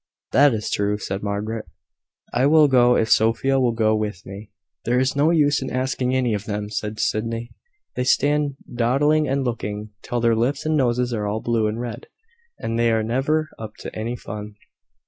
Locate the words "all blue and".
11.27-11.79